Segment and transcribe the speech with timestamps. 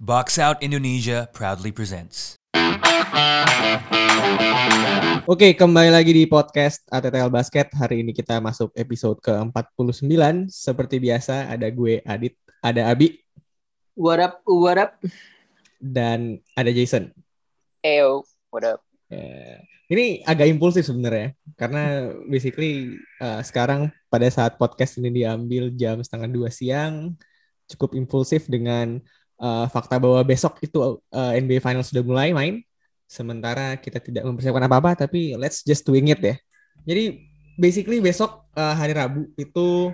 [0.00, 2.40] Box Out Indonesia proudly presents.
[5.28, 7.68] Oke, kembali lagi di podcast ATTL Basket.
[7.68, 10.48] Hari ini kita masuk episode ke-49.
[10.48, 12.32] Seperti biasa, ada gue Adit,
[12.64, 13.20] ada Abi,
[13.92, 14.96] What up, what up?
[15.76, 17.12] dan ada Jason.
[17.84, 18.80] Eyo, what up?
[19.12, 19.60] Eh,
[19.92, 26.32] ini agak impulsif sebenarnya, karena basically eh, sekarang pada saat podcast ini diambil jam setengah
[26.32, 27.20] dua siang,
[27.68, 29.04] cukup impulsif dengan
[29.40, 32.60] eh, fakta bahwa besok itu eh, NBA Finals sudah mulai main,
[33.08, 36.36] sementara kita tidak mempersiapkan apa-apa, tapi let's just doing it ya.
[36.84, 37.24] Jadi
[37.56, 39.90] basically besok eh, hari Rabu itu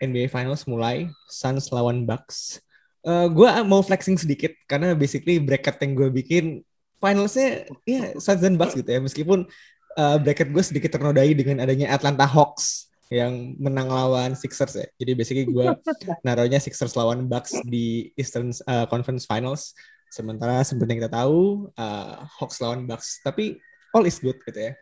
[0.00, 2.60] NBA Finals mulai, Suns lawan Bucks.
[3.00, 6.60] Eh gue mau flexing sedikit karena basically bracket yang gue bikin
[7.00, 9.48] finalsnya ya Suns dan Bucks gitu ya meskipun
[9.96, 14.86] uh, bracket gue sedikit ternodai dengan adanya Atlanta Hawks yang menang lawan Sixers ya.
[15.02, 15.66] Jadi basically gue
[16.24, 19.74] naruhnya Sixers lawan Bucks di Eastern uh, Conference Finals.
[20.10, 23.18] Sementara seperti yang kita tahu uh, Hawks lawan Bucks.
[23.26, 23.58] Tapi
[23.90, 24.72] all is good gitu ya.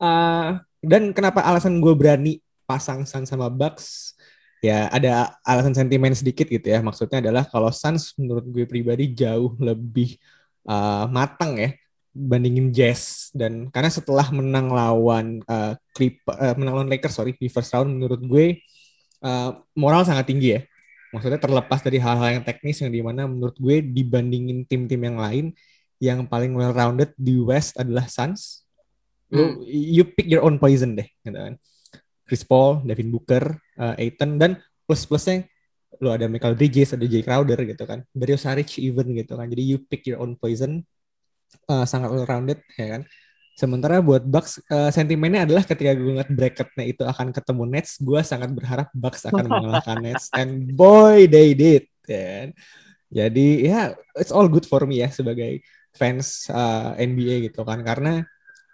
[0.00, 4.16] Uh, dan kenapa alasan gue berani pasang Suns sama Bucks?
[4.64, 6.80] Ya ada alasan sentimen sedikit gitu ya.
[6.80, 10.16] Maksudnya adalah kalau Suns menurut gue pribadi jauh lebih
[10.64, 11.76] uh, matang ya
[12.18, 17.46] bandingin Jazz dan karena setelah menang lawan uh, Clip uh, menang lawan Lakers sorry di
[17.46, 18.58] first round menurut gue
[19.22, 20.60] uh, moral sangat tinggi ya.
[21.14, 25.56] Maksudnya terlepas dari hal-hal yang teknis yang di mana menurut gue dibandingin tim-tim yang lain
[26.02, 28.66] yang paling well rounded di West adalah Suns.
[29.30, 31.54] Lu you pick your own poison deh gitu kan.
[32.28, 35.48] Chris Paul, Devin Booker, uh, Aiton dan plus plusnya
[35.98, 39.48] lu ada Michael Bridges, ada Jay Crowder gitu kan, Dario Saric even gitu kan.
[39.50, 40.84] Jadi you pick your own poison,
[41.68, 43.02] uh, sangat well rounded ya kan.
[43.58, 48.20] Sementara buat Bucks uh, sentimennya adalah ketika gue ngeliat bracketnya itu akan ketemu Nets, gue
[48.22, 52.48] sangat berharap Bucks akan mengalahkan Nets and boy they did ya kan.
[53.08, 55.64] Jadi ya it's all good for me ya sebagai
[55.96, 58.22] fans uh, NBA gitu kan karena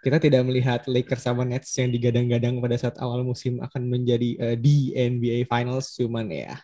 [0.05, 4.55] kita tidak melihat Lakers sama Nets yang digadang-gadang pada saat awal musim akan menjadi uh,
[4.59, 6.61] di NBA Finals cuman ya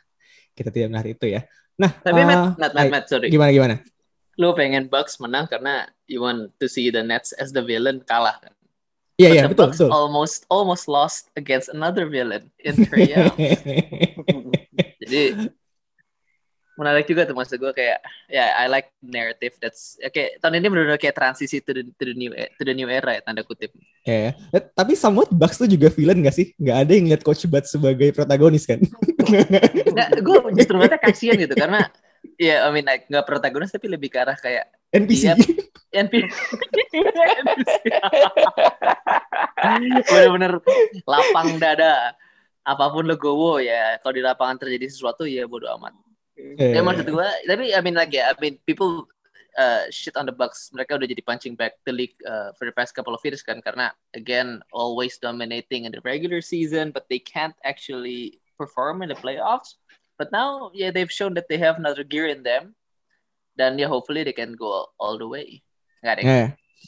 [0.54, 1.42] kita tidak melihat itu ya.
[1.82, 2.90] Nah, Tapi uh, Matt, Matt, Matt.
[2.94, 3.34] Matt, sorry.
[3.34, 3.76] gimana gimana?
[4.42, 8.42] Lu pengen Bucks menang karena you want to see the Nets as the villain kalah
[8.42, 8.54] kan?
[9.22, 9.90] Iya But iya the betul Bucks betul.
[9.94, 13.38] almost almost lost against another villain in Trae Young.
[14.98, 15.22] Jadi
[16.74, 20.98] menarik juga tuh maksud gue kayak ya I like narrative that's oke tahun ini benar-benar
[20.98, 23.70] kayak transisi to the, to the new to the new era ya tanda kutip.
[24.02, 26.58] Ya, eh, tapi somewhat Bucks tuh juga villain gak sih?
[26.58, 28.82] Gak ada yang lihat Coach Bud sebagai protagonis kan?
[29.22, 31.86] Nggak, gue justru ngeliatnya kasihan gitu karena
[32.42, 35.30] ya I mean like, nggak protagonis tapi lebih ke arah kayak NPC.
[35.30, 35.38] Iya.
[35.92, 36.14] NP
[40.10, 40.58] bener-bener
[41.06, 42.18] lapang dada.
[42.62, 45.94] Apa pun legowo ya kalau di lapangan terjadi sesuatu ya bodo amat.
[46.38, 49.06] Eh, ya maksud gue tapi I mean like ya I mean people
[49.60, 52.74] uh, shit on the Bucks mereka udah jadi punching back the league uh, for the
[52.74, 57.20] past couple of years kan karena again always dominating in the regular season but they
[57.20, 59.76] can't actually perform in the playoffs
[60.22, 62.78] but now yeah they've shown that they have another gear in them
[63.58, 65.66] dan ya hopefully they can go all the way
[66.06, 66.48] nggak ada Eh.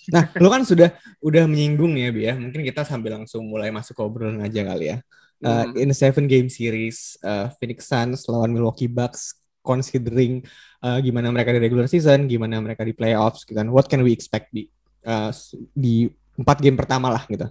[0.10, 0.90] Nah, lu kan sudah
[1.22, 2.34] udah menyinggung ya, Bi ya.
[2.34, 4.98] Mungkin kita sambil langsung mulai masuk ke obrolan aja kali ya.
[5.44, 5.78] Uh, Hmm.
[5.78, 10.42] in a seven game series, uh, Phoenix Suns lawan Milwaukee Bucks, considering
[10.82, 13.70] uh, gimana mereka di regular season, gimana mereka di playoffs, gitu kan.
[13.70, 14.66] What can we expect di
[15.06, 15.30] uh,
[15.78, 16.10] di
[16.42, 17.46] empat game pertama lah gitu.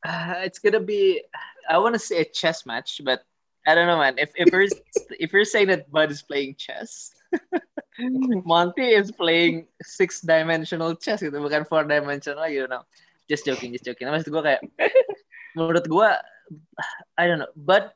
[0.00, 1.20] Uh, it's gonna be
[1.68, 3.20] I want to say a chess match, but
[3.66, 4.20] I don't know, man.
[4.20, 4.68] If if you're
[5.22, 7.16] if you're saying that Bud is playing chess,
[8.44, 12.84] Monty is playing six dimensional chess gitu, bukan four dimensional, you know.
[13.24, 14.04] Just joking, just joking.
[14.04, 14.60] Maksud gue kayak
[15.56, 16.08] menurut gue,
[17.16, 17.88] I don't know, Bud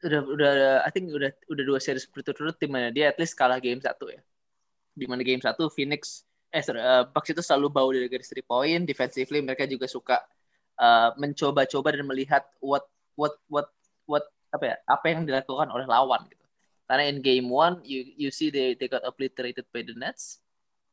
[0.00, 0.52] udah udah
[0.84, 4.12] I think udah udah dua series berturut-turut di mana dia at least kalah game satu
[4.12, 4.20] ya.
[4.92, 8.44] Di mana game satu Phoenix eh sorry, uh, Bucks itu selalu bau dari garis three
[8.44, 10.18] point, defensively mereka juga suka
[10.82, 12.84] uh, mencoba-coba dan melihat what
[13.14, 13.70] what what
[14.10, 16.46] what apa ya apa yang dilakukan oleh lawan gitu.
[16.90, 20.42] Karena in game one you you see they they got obliterated by the Nets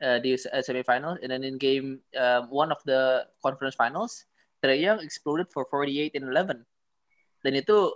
[0.02, 4.30] uh, di uh, semifinal and then in game uh, one of the conference finals
[4.62, 6.66] Trae Young exploded for 48 and 11.
[7.46, 7.94] Dan itu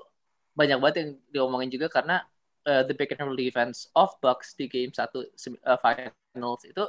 [0.53, 2.21] banyak banget yang diomongin juga karena
[2.69, 5.25] uh, the pick and roll defense of Bucks di game satu
[5.65, 6.83] uh, finals itu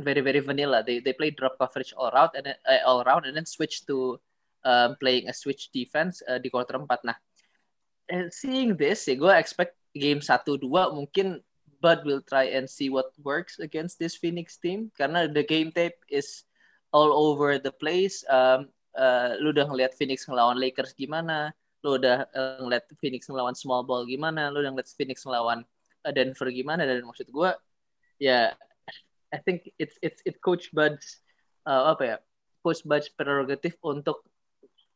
[0.00, 0.82] very very vanilla.
[0.82, 3.86] They they play drop coverage all round and then, uh, all round and then switch
[3.86, 4.18] to
[4.66, 6.88] um, playing a switch defense uh, di quarter 4.
[7.06, 7.18] Nah,
[8.28, 10.60] seeing this ya gue expect game 1-2
[10.92, 11.40] mungkin
[11.82, 14.94] Bud will try and see what works against this Phoenix team.
[14.94, 16.46] Karena the game tape is
[16.94, 18.22] all over the place.
[18.30, 21.50] Um, uh, lu udah ngeliat Phoenix ngelawan Lakers gimana,
[21.82, 25.66] lu udah uh, ngeliat Phoenix ngelawan small ball gimana, lu udah ngeliat Phoenix ngelawan
[26.06, 26.86] uh, Denver gimana?
[26.86, 27.50] Dan maksud gue
[28.22, 28.54] ya
[29.34, 31.18] I think it's it's it coach Bud's
[31.66, 32.16] uh, apa ya
[32.62, 34.22] coach Bud's prerogatif untuk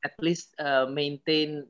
[0.06, 1.66] at least uh, maintain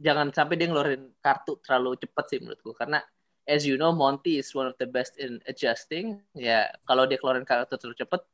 [0.00, 3.04] jangan sampai dia ngeluarin kartu terlalu cepat sih menurutku karena
[3.44, 6.24] as you know Monty is one of the best in adjusting.
[6.32, 8.24] Ya kalau dia keluarin kartu terlalu cepat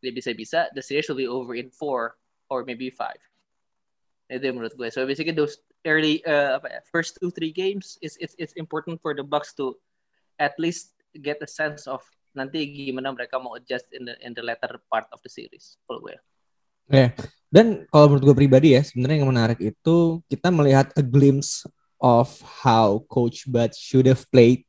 [0.00, 0.70] dia bisa-bisa.
[0.72, 2.14] The series will be over in four
[2.46, 3.18] or maybe five.
[4.30, 8.14] Itu menurut gue so basically those early uh, apa ya, first two three games is
[8.22, 9.74] it's it's important for the Bucks to
[10.38, 12.02] at least get a sense of
[12.36, 16.02] nanti gimana mereka mau adjust in the in the latter part of the series kalau
[16.06, 16.14] gue.
[16.90, 16.98] Ya.
[16.98, 17.10] Yeah.
[17.46, 21.64] Dan kalau menurut gue pribadi ya, sebenarnya yang menarik itu kita melihat a glimpse
[22.02, 24.66] of how Coach Bud should have played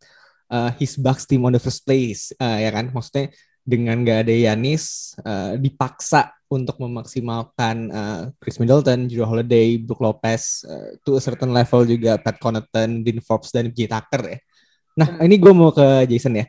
[0.47, 2.93] uh, his Bucks team on the first place, uh, ya kan?
[2.93, 3.33] Maksudnya
[3.67, 10.63] dengan gak ada Yanis uh, dipaksa untuk memaksimalkan uh, Chris Middleton, Drew Holiday, Brook Lopez,
[10.63, 14.39] uh, to a certain level juga Pat Connaughton, Dean Forbes dan J Tucker ya.
[14.95, 16.47] Nah ini gue mau ke Jason ya.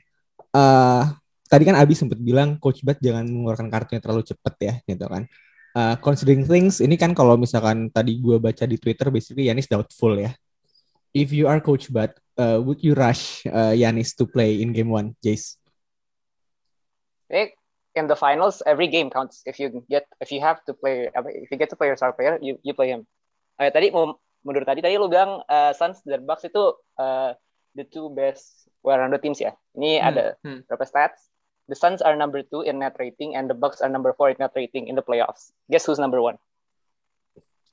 [0.55, 1.03] Uh,
[1.51, 5.27] tadi kan Abi sempat bilang Coach Bud jangan mengeluarkan kartunya terlalu cepat ya, gitu kan.
[5.79, 10.19] Uh, considering things, ini kan kalau misalkan tadi gue baca di Twitter, basically Yanis doubtful
[10.19, 10.35] ya.
[11.15, 14.91] If you are Coach Bud, uh, would you rush uh, Yanis to play in game
[14.91, 15.55] one, Jace?
[17.99, 19.43] in the finals, every game counts.
[19.45, 22.15] If you get, if you have to play, if you get to play your star
[22.15, 23.05] player, you you play him.
[23.59, 24.15] Uh, tadi mau
[24.47, 27.35] mundur tadi tadi lu bilang uh, Suns dan Bucks itu uh,
[27.75, 29.53] the two best well-rounded teams ya.
[29.75, 30.09] Ini hmm.
[30.09, 30.63] ada hmm.
[30.71, 31.27] berapa stats?
[31.69, 34.37] The Suns are number two in net rating and the Bucks are number four in
[34.41, 35.53] net rating in the playoffs.
[35.71, 36.41] Guess who's number one?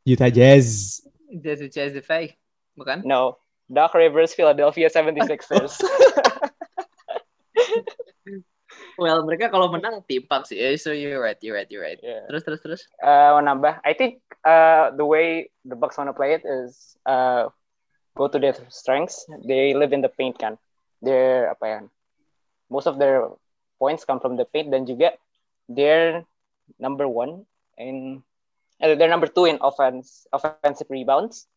[0.04, 1.02] Utah Jazz.
[1.32, 2.36] Jazz Jazz Defy,
[2.78, 3.08] bukan?
[3.08, 3.40] No,
[3.72, 5.82] Doc Rivers Philadelphia 76ers.
[8.98, 12.24] well mereka kalau menang timpang sih yeah, so you're right you're right you're right yeah.
[12.32, 16.44] terus terus terus uh, nambah I think uh, the way the Bucks wanna play it
[16.48, 17.52] is uh,
[18.16, 20.56] go to their strengths they live in the paint kan
[21.04, 21.80] they're apa ya
[22.72, 23.28] most of their
[23.78, 25.16] points come from the paint dan juga
[25.68, 26.24] they're
[26.80, 27.44] number one
[27.78, 28.22] in
[28.80, 31.48] uh, they're number two in offense offensive rebounds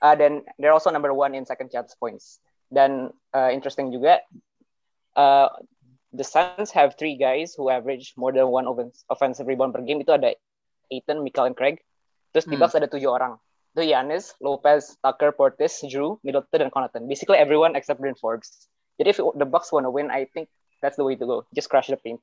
[0.00, 2.40] uh, then they're also number one in second chance points
[2.72, 4.20] dan uh, interesting juga
[5.18, 5.48] uh,
[6.12, 8.66] the Suns have three guys who average more than one
[9.10, 10.00] offensive rebound per game.
[10.00, 10.34] Itu ada
[10.92, 11.82] Aiton, Michael, and Craig.
[12.32, 12.62] Terus di hmm.
[12.62, 13.36] Bucks ada tujuh orang.
[13.76, 17.04] Itu Giannis, Lopez, Tucker, Portis, Drew, Middleton, dan Connaughton.
[17.08, 18.68] Basically everyone except Bryn Forbes.
[18.96, 20.48] Jadi if the Bucks wanna win, I think
[20.80, 21.46] that's the way to go.
[21.54, 22.20] Just crush the paint.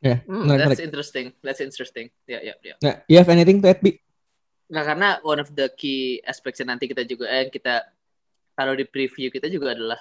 [0.00, 1.32] Yeah, mm, that's interesting.
[1.40, 2.12] That's interesting.
[2.28, 2.76] Yeah, yeah, yeah.
[2.84, 3.98] Nah, you have anything to add, Bi?
[4.68, 7.86] Nah, karena one of the key aspects nanti kita juga eh kita
[8.56, 10.00] taruh di preview kita juga adalah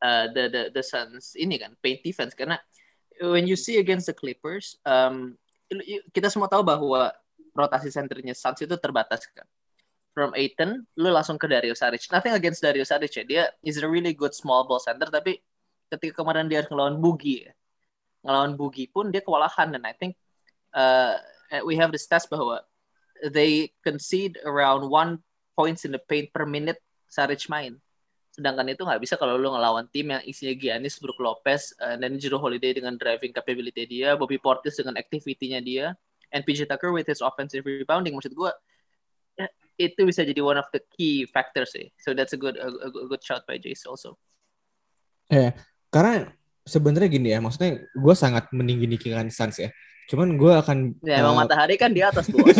[0.00, 2.56] uh, the the the Suns ini kan paint defense karena
[3.18, 5.34] when you see against the Clippers um,
[6.14, 7.10] kita semua tahu bahwa
[7.52, 9.44] rotasi centernya Suns itu terbatas kan
[10.14, 13.88] from Aiton lu langsung ke Dario Saric nothing against Dario Saric ya dia is a
[13.88, 15.42] really good small ball center tapi
[15.92, 17.46] ketika kemarin dia ngelawan Bugi
[18.26, 20.18] ngelawan Bugi pun dia kewalahan dan I think
[20.74, 21.18] uh,
[21.62, 22.62] we have the stats bahwa
[23.22, 25.22] they concede around one
[25.54, 27.78] points in the paint per minute Saric main
[28.36, 32.20] Sedangkan itu nggak bisa kalau lu ngelawan tim yang isinya Giannis, Brook Lopez, uh, dan
[32.20, 35.96] Jero Holiday dengan driving capability dia, Bobby Portis dengan activity-nya dia,
[36.36, 38.12] and PJ Tucker with his offensive rebounding.
[38.12, 38.52] Maksud gue,
[39.40, 39.48] ya,
[39.80, 41.88] itu bisa jadi one of the key factors sih.
[41.96, 44.20] So that's a good a, a good shot by Jace also.
[45.32, 45.48] Eh,
[45.96, 46.28] karena
[46.68, 49.72] sebenarnya gini ya, maksudnya gue sangat meninggikan Suns ya.
[50.06, 52.54] Cuman gue akan ya, emang uh, matahari kan di atas bos.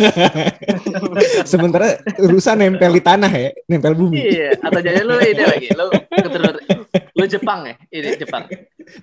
[1.53, 4.19] Sementara urusan nempel di tanah ya, nempel bumi.
[4.19, 6.59] Iya, atau jadi lu ini lagi, lu keturunan
[6.91, 8.51] lu Jepang ya, ini Jepang.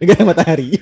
[0.03, 0.77] Enggak matahari.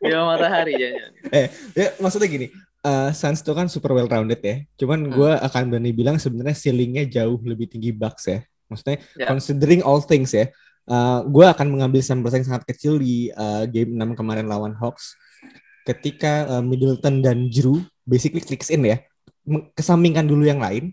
[0.00, 1.10] Iya matahari jangan.
[1.34, 2.46] Eh, ya maksudnya gini,
[2.86, 4.62] uh, Suns itu kan super well rounded ya.
[4.78, 5.12] Cuman hmm.
[5.12, 8.40] gue akan berani bilang sebenarnya ceilingnya jauh lebih tinggi Bucks ya.
[8.70, 9.28] Maksudnya yeah.
[9.28, 10.46] considering all things ya.
[10.88, 15.14] Uh, gue akan mengambil sampel yang sangat kecil di uh, game 6 kemarin lawan Hawks
[15.86, 18.98] ketika uh, Middleton dan Drew basically clicks in ya,
[19.74, 20.92] kesampingkan dulu yang lain,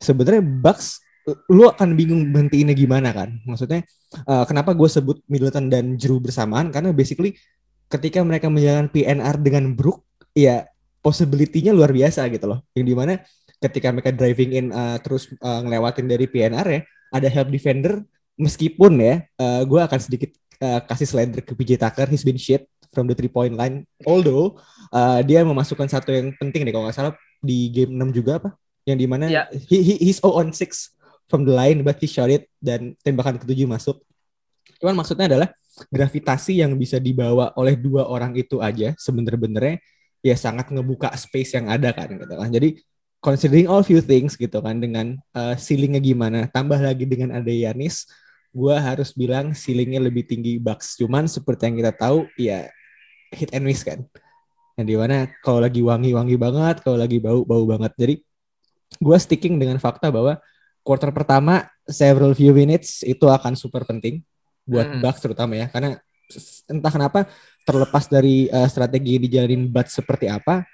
[0.00, 1.02] sebenarnya Bucks
[1.46, 3.38] lu akan bingung berhentiinnya gimana kan?
[3.46, 3.86] Maksudnya
[4.26, 6.74] uh, kenapa gue sebut Middleton dan Drew bersamaan?
[6.74, 7.38] Karena basically
[7.86, 10.02] ketika mereka menjalankan PNR dengan Brook,
[10.34, 10.66] ya
[11.04, 12.66] possibility-nya luar biasa gitu loh.
[12.74, 13.12] Yang di mana
[13.62, 16.80] ketika mereka driving in uh, terus uh, ngelewatin dari PNR ya,
[17.14, 18.02] ada help defender
[18.36, 20.30] meskipun ya, uh, gue akan sedikit
[20.62, 23.88] uh, kasih slider ke PJ Tucker, he's been shit from the three point line.
[24.04, 24.60] Although
[24.92, 28.50] uh, dia memasukkan satu yang penting nih kalau nggak salah di game 6 juga apa?
[28.84, 29.46] Yang di mana yeah.
[29.50, 30.92] he, he, he's 0 on 6
[31.26, 34.04] from the line but he shot it dan tembakan ketujuh masuk.
[34.78, 35.48] Cuman maksudnya adalah
[35.88, 39.80] gravitasi yang bisa dibawa oleh dua orang itu aja sebener-benernya
[40.20, 42.50] ya sangat ngebuka space yang ada kan gitu kan.
[42.52, 42.78] Jadi
[43.22, 48.10] considering all few things gitu kan dengan uh, ceilingnya gimana tambah lagi dengan ada Yanis
[48.52, 51.00] gue harus bilang ceilingnya lebih tinggi Bucks.
[51.00, 52.68] Cuman seperti yang kita tahu, ya
[53.32, 54.04] hit and miss kan.
[54.76, 57.92] Yang di mana kalau lagi wangi-wangi banget, kalau lagi bau-bau banget.
[57.96, 58.14] Jadi
[59.00, 60.36] gue sticking dengan fakta bahwa
[60.84, 64.20] quarter pertama several few minutes itu akan super penting
[64.68, 65.00] buat Hmm.
[65.02, 65.98] Bucks terutama ya karena
[66.70, 67.20] entah kenapa
[67.66, 70.66] terlepas dari uh, strategi yang dijalanin Bucks seperti apa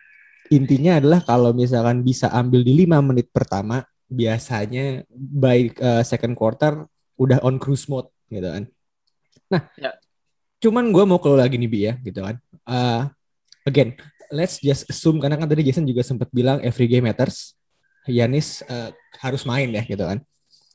[0.49, 6.89] intinya adalah kalau misalkan bisa ambil di 5 menit pertama biasanya by uh, second quarter
[7.19, 8.65] udah on cruise mode gitu kan.
[9.51, 9.93] Nah, Ya.
[10.63, 12.37] cuman gue mau keluar lagi nih Bi ya gitu kan.
[12.65, 13.11] Uh,
[13.67, 13.99] again,
[14.31, 17.59] let's just assume karena kan tadi Jason juga sempat bilang every game matters.
[18.09, 18.89] Yanis uh,
[19.21, 20.19] harus main ya gitu kan.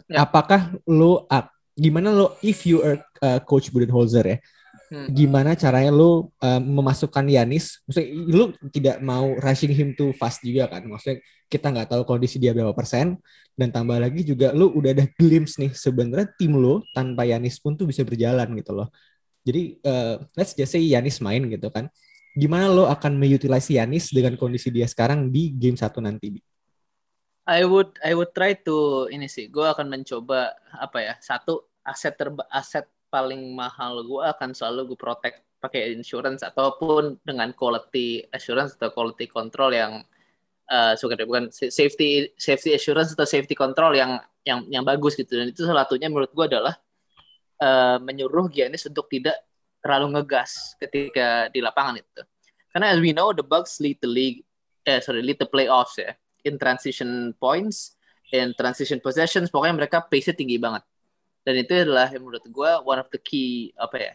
[0.05, 0.21] Ya.
[0.27, 4.37] Apakah lo uh, gimana lo if you are uh, coach Budenholzer ya?
[4.91, 5.07] Hmm.
[5.09, 7.81] Gimana caranya lo uh, memasukkan Yanis?
[7.87, 10.83] Maksudnya lo tidak mau rushing him too fast juga kan?
[10.85, 13.17] Maksudnya kita nggak tahu kondisi dia berapa persen
[13.53, 17.77] dan tambah lagi juga lo udah ada glimpse nih sebenarnya tim lo tanpa Yanis pun
[17.77, 18.89] tuh bisa berjalan gitu loh.
[19.43, 21.87] Jadi uh, let's just say Yanis main gitu kan.
[22.33, 26.41] Gimana lo akan mengutilize Yanis dengan kondisi dia sekarang di game satu nanti?
[27.43, 32.15] I would I would try to ini sih gue akan mencoba apa ya satu aset
[32.15, 38.73] terba aset paling mahal gue akan selalu gue protect pakai insurance ataupun dengan quality assurance
[38.73, 40.01] atau quality control yang
[40.73, 45.37] uh, suka bukan safety safety assurance atau safety control yang yang yang bagus gitu.
[45.37, 46.75] Dan itu salah satunya menurut gue adalah
[47.61, 49.37] uh, menyuruh Giannis untuk tidak
[49.79, 52.21] terlalu ngegas ketika di lapangan itu.
[52.73, 54.41] Karena as we know the Bucks lead the league
[54.83, 56.11] eh sorry lead the playoffs ya
[56.43, 57.95] in transition points,
[58.35, 60.83] in transition possessions, pokoknya mereka pace-nya tinggi banget.
[61.43, 64.13] Dan itu adalah yang menurut gue one of the key apa ya,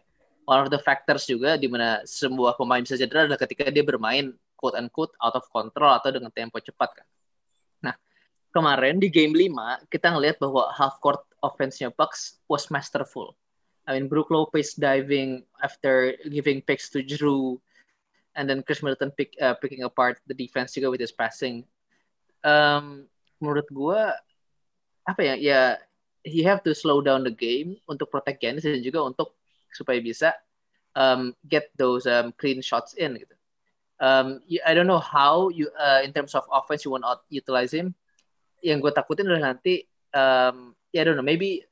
[0.49, 4.33] one of the factors juga di mana sebuah pemain bisa cedera adalah ketika dia bermain
[4.57, 7.07] quote unquote out of control atau dengan tempo cepat kan.
[7.85, 7.95] Nah
[8.51, 13.37] kemarin di game 5 kita ngelihat bahwa half court offense-nya Bucks was masterful.
[13.85, 17.61] I mean Brook Lopez diving after giving picks to Drew,
[18.37, 21.65] and then Chris Middleton pick, uh, picking apart the defense juga with his passing
[22.45, 23.07] um,
[23.39, 24.01] menurut gue
[25.09, 25.61] apa ya ya
[26.31, 29.35] he have to slow down the game untuk protect Giannis dan juga untuk
[29.73, 30.33] supaya bisa
[30.95, 33.35] um, get those um, clean shots in gitu.
[33.99, 37.75] Um, I don't know how you uh, in terms of offense you want to utilize
[37.75, 37.99] him.
[38.63, 41.67] Yang gue takutin adalah nanti um, ya I don't know maybe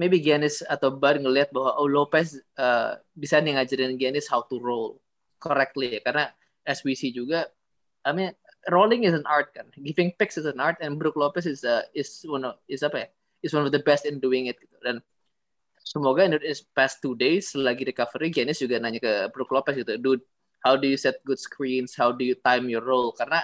[0.00, 4.56] maybe Giannis atau Bud ngelihat bahwa oh Lopez uh, bisa nih ngajarin Giannis how to
[4.56, 4.96] roll
[5.36, 6.32] correctly karena
[6.64, 7.48] as we see juga
[8.08, 8.32] I mean
[8.68, 9.68] rolling is an art kan.
[9.76, 13.04] Giving picks is an art and Brook Lopez is uh, is one of is apa
[13.04, 13.08] ya?
[13.40, 14.76] Is one of the best in doing it gitu.
[14.84, 15.00] Dan
[15.80, 16.40] semoga in the
[16.76, 20.22] past two days lagi recovery Giannis juga nanya ke Brook Lopez gitu, dude,
[20.60, 21.96] how do you set good screens?
[21.96, 23.16] How do you time your roll?
[23.16, 23.40] Karena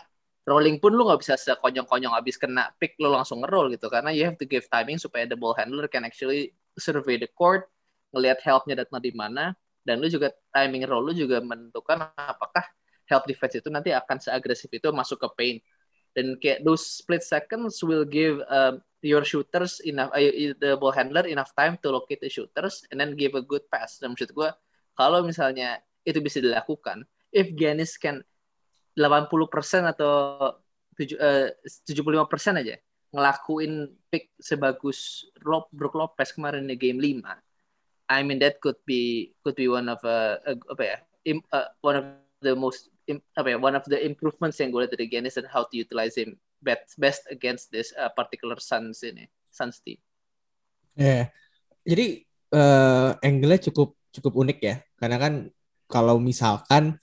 [0.47, 4.23] rolling pun lu nggak bisa sekonyong-konyong habis kena pick lu langsung nge-roll gitu karena you
[4.23, 7.67] have to give timing supaya the ball handler can actually survey the court,
[8.15, 12.63] ngelihat helpnya datang di mana dan lu juga timing roll lu juga menentukan apakah
[13.11, 15.59] help defense itu nanti akan seagresif itu masuk ke paint
[16.17, 20.25] dan kayak those split seconds will give um, your shooters enough uh,
[20.57, 24.01] the ball handler enough time to locate the shooters and then give a good pass.
[24.01, 24.49] Dan maksud gue
[24.97, 27.05] kalau misalnya itu bisa dilakukan
[27.37, 28.25] if Giannis can
[28.97, 30.13] 80% atau
[30.97, 31.53] tujuh, uh,
[31.85, 32.81] 75% aja
[33.13, 35.29] ngelakuin pick sebagus
[35.71, 40.01] Brook Lopez kemarin di game 5 I mean that could be could be one of
[40.01, 40.97] uh, uh, apa ya
[41.53, 42.05] uh, one of
[42.41, 42.89] the most
[43.39, 46.19] apa ya one of the improvements yang gue lihat dari Giannis and how to utilize
[46.19, 50.01] him best best against this uh, particular Suns ini Suns team.
[50.97, 51.31] Yeah.
[51.87, 55.35] jadi uh, angle-nya cukup cukup unik ya, karena kan
[55.87, 56.99] kalau misalkan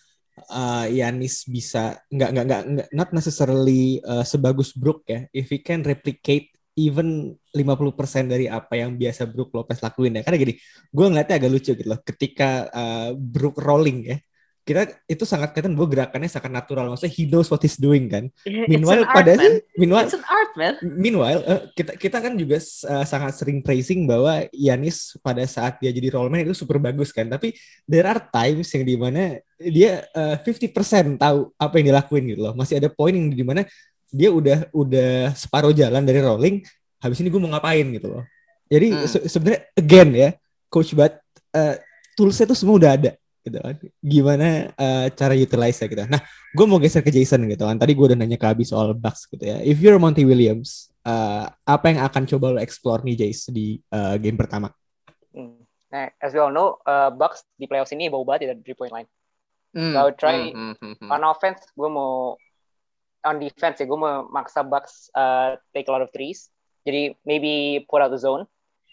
[0.51, 5.85] uh, Yanis bisa nggak nggak nggak not necessarily uh, sebagus Brook ya, if he can
[5.85, 10.25] replicate even 50% dari apa yang biasa Brook Lopez lakuin ya.
[10.25, 10.53] Karena gini,
[10.89, 12.01] gue ngeliatnya agak lucu gitu loh.
[12.01, 14.17] Ketika uh, Brook rolling ya,
[14.63, 16.87] kita itu sangat kelihatan bahwa gerakannya sangat natural.
[16.87, 18.31] Maksudnya he knows what he's doing kan?
[18.47, 19.59] Meanwhile pada man.
[19.75, 20.73] meanwhile It's an art man.
[20.79, 25.91] Meanwhile uh, kita kita kan juga uh, sangat sering praising bahwa Yanis pada saat dia
[25.91, 27.27] jadi rollman itu super bagus kan?
[27.27, 27.51] Tapi
[27.83, 32.55] there are times yang di mana dia uh, 50% tahu apa yang dilakuin gitu loh.
[32.55, 33.67] Masih ada poin yang di mana
[34.07, 36.63] dia udah udah separuh jalan dari rolling
[37.03, 38.23] habis ini gue mau ngapain gitu loh.
[38.71, 39.05] Jadi Hmm.
[39.11, 40.29] se sebenarnya again ya
[40.71, 41.19] coach Bat
[41.51, 41.75] uh,
[42.15, 43.11] toolsnya tuh semua udah ada
[43.43, 46.23] gitu kan gimana uh, cara utilize ya gitu nah
[46.55, 49.27] gue mau geser ke Jason gitu kan tadi gue udah nanya ke Abi soal Bucks
[49.27, 53.51] gitu ya if you're Monty Williams uh, apa yang akan coba lo explore nih Jace
[53.51, 54.71] di uh, game pertama
[55.33, 55.65] Hmm.
[55.89, 58.77] Nah, as we all know, uh, Bucks di playoffs ini bau banget ya dari three
[58.77, 59.09] point line.
[59.73, 61.09] Hmm, So, try hmm, hmm, hmm.
[61.09, 62.37] On offense, gue mau
[63.25, 66.53] on defense ya, gue mau maksa Bucks uh, take a lot of threes.
[66.85, 68.45] Jadi maybe put out the zone.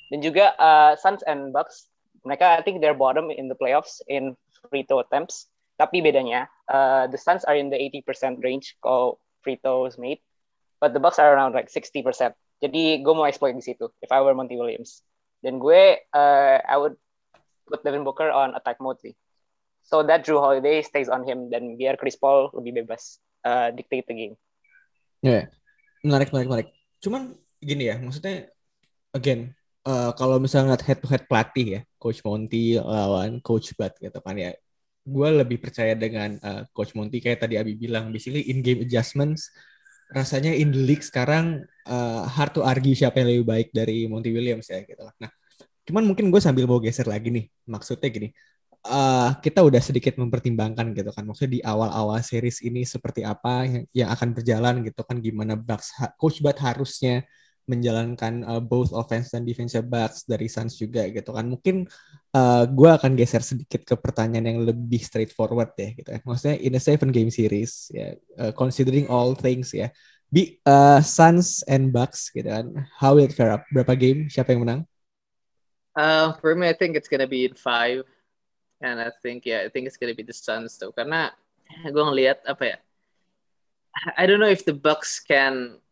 [0.08, 1.89] Dan juga uh, Suns and Bucks,
[2.26, 4.36] mereka I think they're bottom in the playoffs in
[4.68, 5.48] free throw attempts.
[5.80, 10.20] Tapi bedanya, uh, the Suns are in the 80% range kalau free throws made,
[10.76, 12.04] but the Bucks are around like 60%.
[12.60, 15.00] Jadi gue mau exploit di situ if I were Monty Williams.
[15.40, 17.00] Dan gue, uh, I would
[17.64, 19.16] put Devin Booker on attack mode sih.
[19.80, 23.16] So that Drew Holiday stays on him dan biar Chris Paul lebih bebas
[23.48, 24.34] uh, dictate the game.
[25.24, 25.48] Ya,
[26.04, 26.68] menarik, menarik, menarik.
[27.00, 28.52] Cuman gini ya, maksudnya
[29.16, 29.56] again,
[29.86, 34.18] uh, kalau misalnya ngeliat head to head pelatih ya, Coach Monty lawan Coach Bud gitu
[34.20, 34.56] kan ya,
[35.00, 39.48] gue lebih percaya dengan uh, Coach Monty kayak tadi Abi bilang, basically in game adjustments
[40.10, 44.34] rasanya in the league sekarang uh, hard to argue siapa yang lebih baik dari Monty
[44.34, 45.14] Williams ya gitu lah.
[45.22, 45.30] Nah,
[45.86, 48.34] cuman mungkin gue sambil mau geser lagi nih, maksudnya gini,
[48.90, 53.84] uh, kita udah sedikit mempertimbangkan gitu kan, maksudnya di awal-awal series ini seperti apa yang,
[53.94, 57.22] yang akan berjalan gitu kan, gimana Bucks Coach Bud harusnya
[57.70, 61.46] menjalankan uh, both offense dan defensive backs dari Suns juga gitu kan.
[61.46, 61.86] Mungkin
[62.34, 66.20] uh, gue akan geser sedikit ke pertanyaan yang lebih straightforward ya gitu kan.
[66.26, 69.94] Maksudnya in a seven game series ya, uh, considering all things ya,
[70.26, 72.90] be uh, Suns and Bucks gitu kan.
[72.98, 73.62] How will it fare up?
[73.70, 74.26] Berapa game?
[74.26, 74.82] Siapa yang menang?
[75.94, 78.06] Uh, for me, I think it's gonna be in five,
[78.82, 80.90] and I think yeah, I think it's gonna be the Suns tuh.
[80.94, 81.34] Karena
[81.86, 82.76] gue ngelihat apa ya,
[84.14, 85.82] I don't know if the Bucks can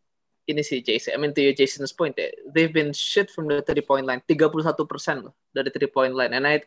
[0.48, 3.60] ini sih Jason, I mean to your Jason's point ya, they've been shit from the
[3.60, 4.64] three point line, 31%
[5.20, 6.32] loh dari three point line.
[6.32, 6.64] And I,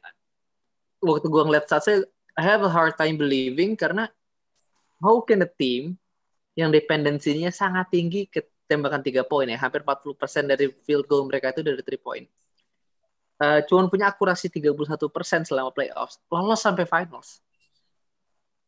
[1.02, 2.06] waktu gue ngeliat saat saya,
[2.38, 4.06] I have a hard time believing karena
[5.02, 5.98] how can a team
[6.54, 11.50] yang dependensinya sangat tinggi ke tembakan tiga poin ya, hampir 40% dari field goal mereka
[11.50, 12.30] itu dari three point.
[13.42, 14.94] Uh, cuman punya akurasi 31%
[15.50, 17.42] selama playoffs, lolos sampai finals.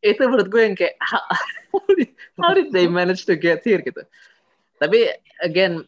[0.02, 1.22] Itu menurut gue yang kayak, how,
[2.42, 4.02] how did they manage to get here gitu.
[4.84, 5.08] Tapi
[5.40, 5.80] again,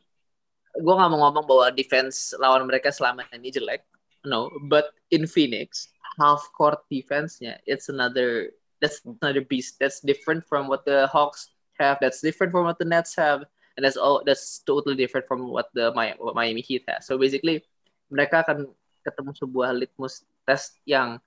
[0.76, 3.84] gue nggak mau ngomong bahwa defense lawan mereka selama ini jelek.
[4.24, 8.50] No, but in Phoenix, half court defense-nya, it's another
[8.80, 9.78] that's another beast.
[9.78, 12.02] That's different from what the Hawks have.
[12.02, 14.26] That's different from what the Nets have, and that's all.
[14.26, 17.06] That's totally different from what the Miami Heat has.
[17.06, 17.62] So basically,
[18.10, 18.66] mereka akan
[19.06, 21.22] ketemu sebuah litmus test yang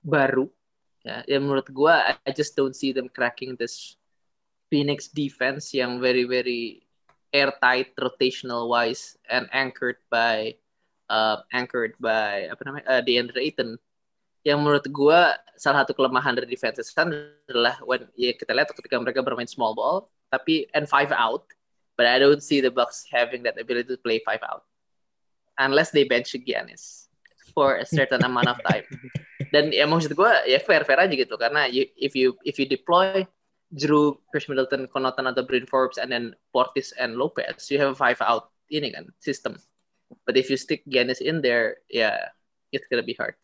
[0.00, 0.48] baru.
[1.04, 4.00] Ya, yang menurut gue, I just don't see them cracking this
[4.72, 6.83] Phoenix defense yang very very
[7.34, 10.54] airtight rotational wise and anchored by
[11.10, 13.74] uh, anchored by apa namanya uh, DeAndre Ayton.
[14.46, 15.20] Yang menurut gue
[15.58, 20.12] salah satu kelemahan dari defense adalah when ya kita lihat ketika mereka bermain small ball
[20.28, 21.48] tapi and five out
[21.96, 24.66] but I don't see the Bucks having that ability to play five out.
[25.58, 27.06] Unless they bench Giannis
[27.54, 28.84] for a certain amount of time.
[29.54, 32.66] Dan ya maksud gue ya fair fair aja gitu karena you, if you if you
[32.66, 33.22] deploy
[33.74, 37.98] Drew, Chris Middleton, Connaughton atau Bryn Forbes, and then Portis and Lopez, you have a
[37.98, 39.58] five out ini kan system.
[40.22, 42.30] But if you stick Giannis in there, yeah,
[42.70, 43.34] it's gonna be hard.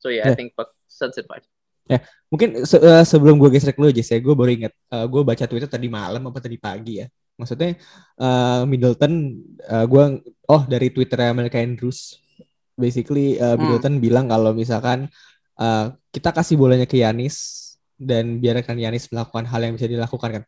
[0.00, 0.32] So yeah, yeah.
[0.32, 0.52] I think
[0.90, 1.44] Suns and five.
[1.88, 2.02] Ya, yeah.
[2.30, 5.44] mungkin se uh, sebelum gue geser lu aja, saya gue baru ingat, uh, gue baca
[5.48, 7.06] Twitter tadi malam apa tadi pagi ya.
[7.40, 7.74] Maksudnya
[8.20, 10.04] uh, Middleton, uh, gue
[10.50, 12.20] oh dari Twitter America Andrews,
[12.76, 14.04] basically uh, Middleton hmm.
[14.04, 15.08] bilang kalau misalkan
[15.58, 17.69] uh, kita kasih bolanya ke Yanis,
[18.00, 20.44] dan biarkan Yanis melakukan hal yang bisa dilakukan kan.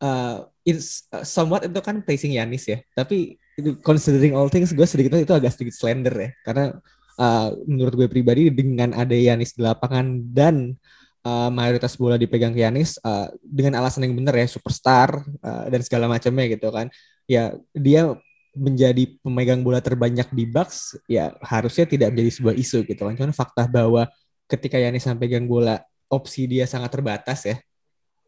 [0.00, 3.36] Uh, it's uh, somewhat itu kan placing Yanis ya, tapi
[3.84, 6.80] considering all things gue sedikit itu agak sedikit slender ya, karena
[7.20, 10.72] uh, menurut gue pribadi dengan ada Yanis di lapangan dan
[11.20, 15.84] uh, mayoritas bola dipegang ke Yanis uh, dengan alasan yang benar ya superstar uh, dan
[15.84, 16.88] segala macamnya gitu kan,
[17.28, 18.16] ya dia
[18.56, 23.36] menjadi pemegang bola terbanyak di Bucks ya harusnya tidak menjadi sebuah isu gitu kan, cuman
[23.36, 24.08] fakta bahwa
[24.48, 27.56] ketika Yanis sampai pegang bola opsi dia sangat terbatas ya.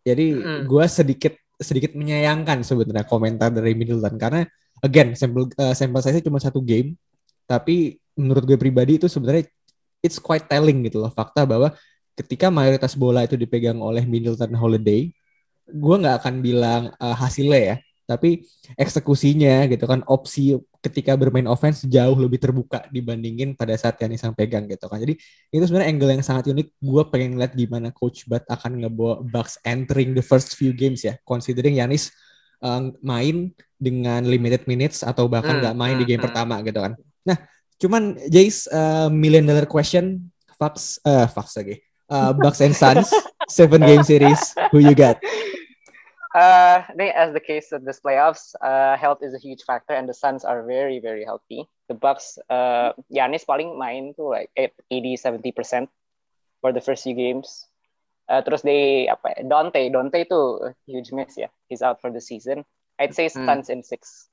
[0.02, 0.62] Jadi mm.
[0.66, 4.42] gue sedikit sedikit menyayangkan sebenarnya komentar dari Middleton karena
[4.82, 6.98] again sampel uh, sampel saya cuma satu game
[7.46, 9.46] tapi menurut gue pribadi itu sebenarnya
[10.02, 11.70] it's quite telling gitu loh fakta bahwa
[12.18, 15.08] ketika mayoritas bola itu dipegang oleh Middleton Holiday
[15.70, 21.86] gue nggak akan bilang uh, hasilnya ya tapi eksekusinya gitu kan opsi ketika bermain offense
[21.86, 24.98] jauh lebih terbuka dibandingin pada saat Yanis yang pegang gitu kan.
[24.98, 25.14] Jadi
[25.54, 26.68] itu sebenarnya angle yang sangat unik.
[26.82, 31.14] Gue pengen lihat gimana Coach Bud akan ngebawa Bucks entering the first few games ya.
[31.22, 32.10] Considering Yanis
[32.66, 36.26] uh, main dengan limited minutes atau bahkan hmm, nggak hmm, main hmm, di game hmm.
[36.26, 36.92] pertama gitu kan.
[37.22, 37.38] Nah,
[37.78, 40.18] cuman Jace uh, million dollar question
[40.58, 41.78] Fox uh, Fox lagi.
[42.12, 43.08] Uh, Bucks and Suns
[43.48, 45.16] seven game series who you got?
[46.34, 46.82] Uh,
[47.14, 50.44] as the case of this playoffs, uh, health is a huge factor, and the Suns
[50.44, 51.68] are very, very healthy.
[51.88, 55.90] The Bucks, uh, Giannis paling main tuh like 80, 70 percent
[56.60, 57.66] for the first few games.
[58.28, 59.44] Uh, terus they apa?
[59.44, 61.52] Dante, Dante itu huge miss ya.
[61.68, 62.64] He's out for the season.
[62.96, 63.44] I'd say hmm.
[63.44, 63.76] Suns hmm.
[63.76, 64.28] in six.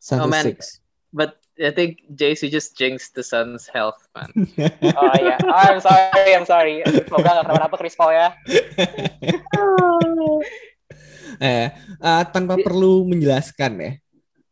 [0.00, 0.42] Suns oh, man.
[0.42, 0.80] six.
[1.16, 4.28] but I think JC just jinxed the Suns' health, man.
[5.00, 5.40] Oh iya.
[5.40, 6.84] Oh, I'm sorry, I'm sorry.
[7.08, 8.28] Semoga nggak kenapa-napa Chris Paul ya.
[11.40, 13.92] eh, uh, tanpa perlu menjelaskan ya,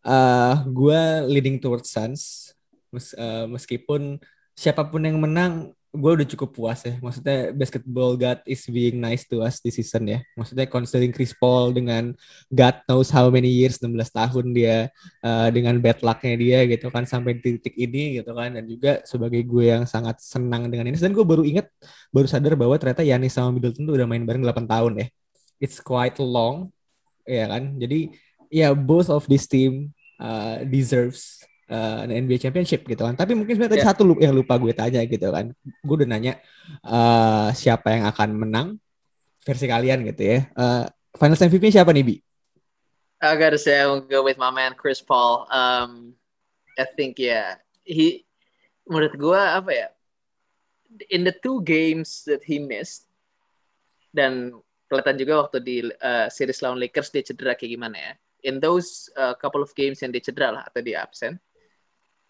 [0.04, 2.52] uh, gue leading towards Suns.
[2.94, 4.22] Mes, uh, meskipun
[4.54, 6.98] siapa pun yang menang, gue udah cukup puas ya.
[6.98, 10.18] Maksudnya basketball God is being nice to us this season ya.
[10.34, 12.14] Maksudnya considering Chris Paul dengan
[12.50, 14.90] God knows how many years, 16 tahun dia
[15.22, 18.58] uh, dengan bad lucknya dia gitu kan sampai di titik ini gitu kan.
[18.58, 20.98] Dan juga sebagai gue yang sangat senang dengan ini.
[20.98, 21.70] Dan gue baru inget,
[22.10, 25.06] baru sadar bahwa ternyata Yanis sama Middleton tuh udah main bareng 8 tahun ya.
[25.62, 26.74] It's quite long
[27.24, 27.76] ya kan.
[27.80, 28.12] Jadi
[28.52, 33.16] ya yeah, both of this team uh, deserves uh, NBA Championship gitu kan.
[33.16, 33.88] Tapi mungkin sebenarnya yeah.
[33.90, 35.50] satu yang lupa gue tanya gitu kan.
[35.82, 36.38] Gue udah nanya
[36.84, 38.68] uh, siapa yang akan menang
[39.44, 40.38] versi kalian gitu ya.
[40.56, 42.16] Uh, Finals MVP siapa nih Bi?
[43.24, 45.48] I gotta say I will go with my man Chris Paul.
[45.48, 46.18] Um,
[46.76, 48.26] I think yeah, he
[48.84, 49.88] menurut gue apa ya?
[51.10, 53.08] In the two games that he missed
[54.14, 54.54] dan
[54.94, 58.12] kelihatan juga waktu di uh, series lawan Lakers dia cedera kayak gimana ya.
[58.46, 61.42] In those uh, couple of games yang dia cedera lah atau dia absen,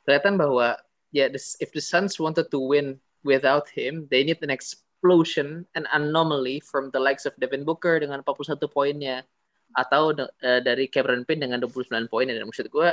[0.09, 0.81] kelihatan bahwa
[1.13, 5.85] ya yeah, if the Suns wanted to win without him, they need an explosion, an
[5.93, 9.29] anomaly from the likes of Devin Booker dengan 41 poinnya
[9.75, 12.89] atau uh, dari Cameron Payne dengan 29 poinnya dan maksud gue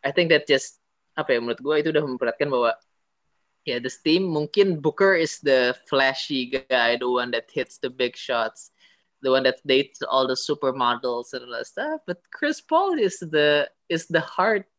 [0.00, 0.80] I think that just
[1.12, 2.72] apa ya menurut gue itu udah memperhatikan bahwa
[3.66, 8.16] yeah, this team mungkin Booker is the flashy guy, the one that hits the big
[8.16, 8.70] shots,
[9.20, 12.00] the one that dates all the supermodels and all that stuff.
[12.06, 14.70] But Chris Paul is the is the heart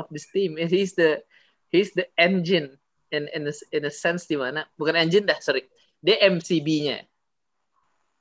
[0.00, 0.56] of this team.
[0.56, 1.20] He's the
[1.68, 2.80] he's the engine
[3.12, 5.66] in in a, in a sense di mana bukan engine dah sorry
[6.00, 7.04] dia MCB-nya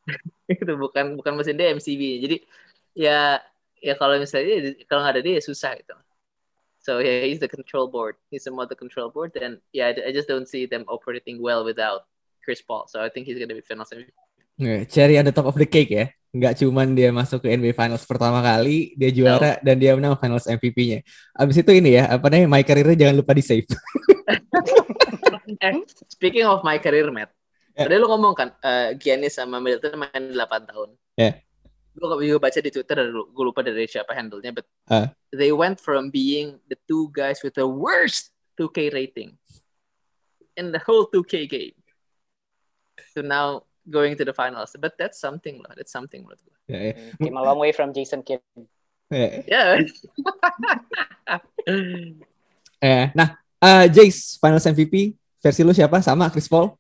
[0.51, 2.17] itu bukan bukan mesin dia MCB -nya.
[2.25, 2.37] jadi
[2.97, 3.17] ya
[3.79, 5.93] ya kalau misalnya kalau nggak ada dia ya susah gitu
[6.79, 8.15] So yeah, he's the control board.
[8.31, 11.67] He's the mother control board, and yeah, I, I just don't see them operating well
[11.67, 12.07] without
[12.43, 12.87] Chris Paul.
[12.87, 14.87] So I think he's gonna be finals MVP.
[14.87, 16.07] cherry on the top of the cake ya.
[16.29, 19.65] Nggak cuman dia masuk ke NBA Finals pertama kali, dia juara no.
[19.65, 21.01] dan dia menang Finals MVP-nya.
[21.33, 23.65] Abis itu ini ya, apa namanya, my career jangan lupa di save.
[25.65, 25.73] eh,
[26.05, 27.33] speaking of my career, Matt.
[27.73, 27.89] Yeah.
[27.89, 30.93] Tadi lu ngomong kan, uh, Giannis sama Middleton main 8 tahun.
[31.17, 31.41] Yeah
[31.99, 35.07] gue baca di Twitter gue lupa dari siapa handle-nya but uh.
[35.35, 39.35] they went from being the two guys with the worst 2K rating
[40.55, 41.77] in the whole 2K game
[43.15, 46.81] to now going to the finals but that's something lah that's something menurut gue yeah,
[46.95, 47.13] yeah.
[47.19, 48.41] came a long way from Jason Kidd
[49.11, 49.83] yeah, yeah.
[52.85, 56.71] eh nah uh, Jace finals MVP versi lu siapa sama Chris Paul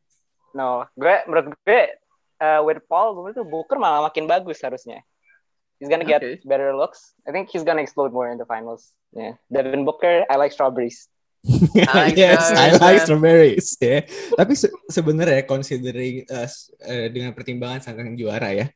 [0.55, 1.81] no gue menurut gue
[2.39, 5.03] uh, with Paul gue tuh Booker malah makin bagus harusnya.
[5.79, 6.43] He's gonna get okay.
[6.43, 7.15] better looks.
[7.23, 8.91] I think he's gonna explode more in the finals.
[9.15, 11.07] Yeah, Devin Booker, I like strawberries.
[11.95, 13.79] I yes, I like strawberries.
[13.79, 14.01] Ya, yeah.
[14.35, 16.47] tapi se sebenarnya considering uh,
[16.83, 18.67] uh, dengan pertimbangan sang juara ya,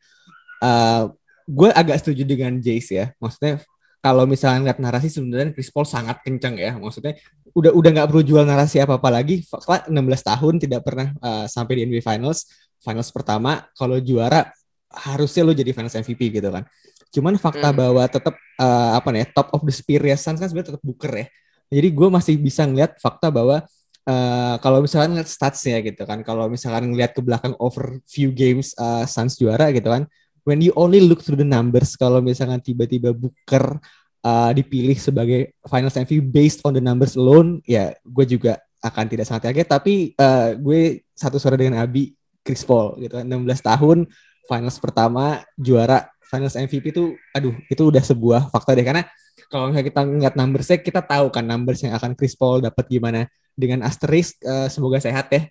[0.63, 1.11] uh,
[1.43, 3.05] gue agak setuju dengan Jace ya.
[3.19, 3.59] Maksudnya
[3.99, 6.79] kalau misalnya lihat narasi sebenarnya Chris Paul sangat kencang ya.
[6.79, 7.19] Maksudnya
[7.51, 9.43] udah udah nggak perlu jual narasi apa apa lagi.
[9.43, 9.91] 16
[10.23, 12.47] tahun tidak pernah uh, sampai di NBA Finals
[12.83, 14.51] finals pertama kalau juara
[14.93, 16.67] harusnya lo jadi finals MVP gitu kan.
[17.13, 17.77] Cuman fakta hmm.
[17.77, 20.83] bahwa tetap uh, eh, apa nih top of the spear ya Suns kan sebenarnya tetap
[20.83, 21.25] buker ya.
[21.69, 23.61] Jadi gue masih bisa ngeliat fakta bahwa
[24.09, 28.73] uh, kalau misalkan ngeliat statsnya gitu kan, kalau misalkan ngeliat ke belakang over few games
[28.81, 30.09] uh, Suns juara gitu kan,
[30.45, 33.77] when you only look through the numbers, kalau misalkan tiba-tiba buker
[34.25, 39.25] uh, dipilih sebagai finals MVP based on the numbers alone, ya gue juga akan tidak
[39.25, 39.67] sangat kaget.
[39.69, 43.29] Tapi uh, gue satu suara dengan Abi, Chris Paul gitu 16
[43.63, 44.05] tahun
[44.43, 48.85] finals pertama juara finals MVP itu aduh itu udah sebuah fakta deh.
[48.85, 49.03] Karena
[49.49, 53.27] kalau misalnya kita ngeliat numbersnya kita tahu kan numbers yang akan Chris Paul dapat gimana
[53.53, 55.49] dengan asterisk uh, semoga sehat ya.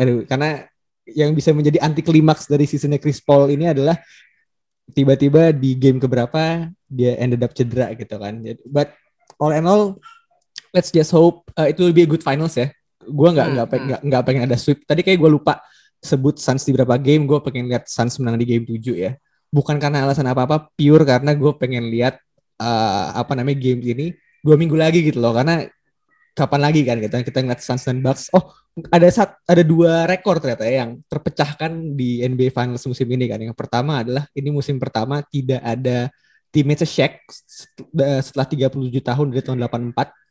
[0.00, 0.66] Aduh karena
[1.04, 4.00] yang bisa menjadi anti klimaks dari seasonnya Chris Paul ini adalah
[4.92, 8.40] tiba-tiba di game keberapa dia ended up cedera gitu kan.
[8.68, 8.92] But
[9.40, 10.00] all in all
[10.74, 12.72] let's just hope uh, it will be a good finals ya.
[13.04, 14.82] Gue nggak nggak hmm, nggak nggak pengen ada sweep.
[14.84, 15.60] Tadi kayak gue lupa
[16.04, 19.12] sebut Suns di beberapa game, gue pengen lihat Suns menang di game 7 ya.
[19.54, 22.18] Bukan karena alasan apa-apa, pure karena gue pengen lihat
[22.58, 24.06] uh, apa namanya game ini
[24.42, 25.30] dua minggu lagi gitu loh.
[25.30, 25.62] Karena
[26.34, 28.34] kapan lagi kan kita kita ngeliat Suns dan Bucks.
[28.34, 28.50] Oh,
[28.90, 33.38] ada saat ada dua rekor ternyata ya yang terpecahkan di NBA Finals musim ini kan.
[33.38, 36.10] Yang pertama adalah ini musim pertama tidak ada
[36.50, 37.22] teammate Shaq
[38.22, 40.23] setelah 37 tahun dari tahun 84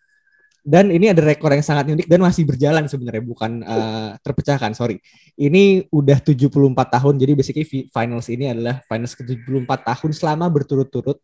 [0.64, 4.96] dan ini ada rekor yang sangat unik dan masih berjalan sebenarnya bukan uh, terpecahkan sorry
[5.36, 11.20] ini udah 74 tahun jadi basically finals ini adalah finals ke 74 tahun selama berturut-turut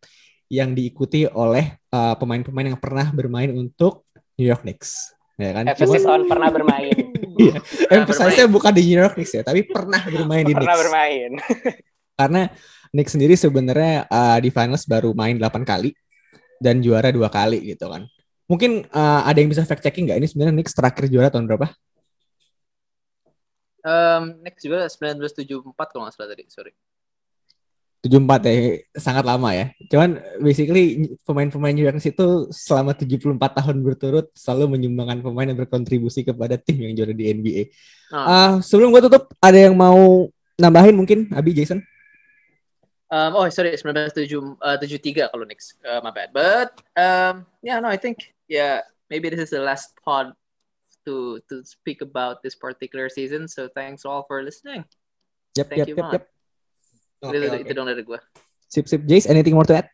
[0.49, 5.13] yang diikuti oleh uh, pemain-pemain yang pernah bermain untuk New York Knicks.
[5.37, 5.63] Ya kan?
[5.69, 6.97] Emphasis on pernah bermain.
[7.39, 10.83] Iya, Pernah emphasize-nya bukan di New York Knicks ya, tapi pernah bermain di pernah Knicks.
[10.83, 11.31] bermain.
[12.19, 12.41] Karena
[12.91, 15.95] Knicks sendiri sebenarnya uh, di finals baru main 8 kali
[16.59, 18.03] dan juara dua kali gitu kan.
[18.49, 21.69] Mungkin uh, ada yang bisa fact checking nggak ini sebenarnya Knicks terakhir juara tahun berapa?
[23.85, 26.73] Um, next juga 1974 kalau nggak salah tadi, sorry.
[27.99, 28.53] 74 ya,
[28.95, 29.75] sangat lama ya.
[29.91, 35.59] Cuman basically pemain-pemain New York Knicks itu selama 74 tahun berturut selalu menyumbangkan pemain yang
[35.59, 37.63] berkontribusi kepada tim yang juara di NBA.
[38.15, 38.23] Oh.
[38.23, 41.83] Ah, sebelum gua tutup, ada yang mau nambahin mungkin Abi Jason?
[43.09, 44.61] Um, oh, sorry, 1973
[45.33, 45.81] kalau next.
[45.81, 46.29] Uh, my bad.
[46.29, 50.37] But um, yeah, no, I think yeah, maybe this is the last pod
[51.09, 53.49] to to speak about this particular season.
[53.49, 54.85] So thanks all for listening.
[55.57, 56.13] Yap, Thank yap, you, Man.
[56.13, 56.25] yap.
[57.19, 57.59] Oke, itu, oke.
[57.65, 58.19] itu dong dari gue.
[58.69, 59.01] Sip, sip.
[59.09, 59.89] Jace, anything more to add?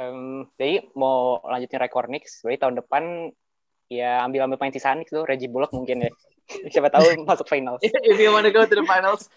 [0.00, 3.28] Em, jadi mau lanjutin rekor Knicks, jadi tahun depan
[3.92, 6.10] ya ambil ambil pemain sisa Knicks tuh Reggie Bullock mungkin ya.
[6.70, 7.78] Siapa tahu masuk final.
[8.10, 9.30] If you want to go to the finals,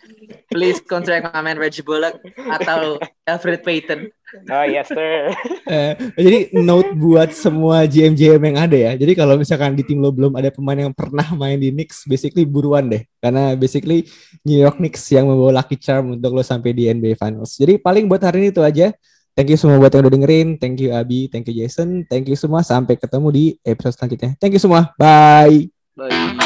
[0.49, 2.97] please contact my man Reggie Bullock atau
[3.29, 4.09] Alfred Payton.
[4.49, 5.29] Oh yes sir.
[5.69, 8.91] Eh, jadi note buat semua GM-GM yang ada ya.
[8.97, 12.43] Jadi kalau misalkan di tim lo belum ada pemain yang pernah main di Knicks, basically
[12.43, 13.05] buruan deh.
[13.21, 14.09] Karena basically
[14.41, 17.55] New York Knicks yang membawa lucky charm untuk lo sampai di NBA Finals.
[17.55, 18.89] Jadi paling buat hari ini itu aja.
[19.33, 20.47] Thank you semua buat yang udah dengerin.
[20.61, 22.61] Thank you Abi, thank you Jason, thank you semua.
[22.61, 24.37] Sampai ketemu di episode selanjutnya.
[24.37, 24.93] Thank you semua.
[24.97, 25.73] Bye.
[25.97, 26.42] Bye.